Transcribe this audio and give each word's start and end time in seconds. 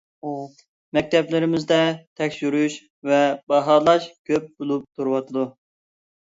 مەكتەپلىرىمىزدە 0.97 1.77
تەكشۈرۈش 2.23 2.79
ۋە 3.11 3.21
باھالاش 3.55 4.11
كۆپ 4.33 4.51
بولۇپ 4.59 4.91
تۇرۇۋاتىدۇ. 4.99 5.49